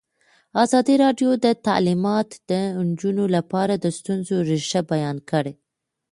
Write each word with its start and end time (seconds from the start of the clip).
ازادي 0.63 0.95
راډیو 1.03 1.29
د 1.45 1.47
تعلیمات 1.67 2.29
د 2.49 2.51
نجونو 2.87 3.23
لپاره 3.35 3.73
د 3.77 3.85
ستونزو 3.97 4.35
رېښه 4.49 4.81
بیان 4.91 5.17
کړې. 5.29 5.53